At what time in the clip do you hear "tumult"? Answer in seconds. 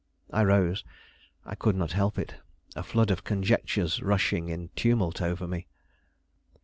4.69-5.21